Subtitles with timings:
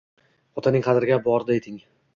[0.63, 1.79] Otaning qadriga borida eting